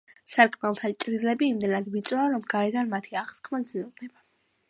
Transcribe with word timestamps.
სარკმელთა 0.35 0.89
ჭრილები 1.03 1.49
იმდენად 1.49 1.91
ვიწროა, 1.97 2.25
რომ 2.35 2.47
გარედან 2.55 2.91
მათი 2.95 3.19
აღქმა 3.25 3.63
ძნელდება. 3.73 4.27